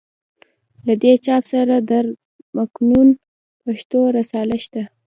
له 0.85 0.93
دې 1.01 1.13
چاپ 1.25 1.43
سره 1.53 1.75
د 1.79 1.83
در 1.91 2.05
مکنون 2.57 3.07
پښتو 3.61 3.99
رساله 4.17 4.55
شته. 4.63 4.81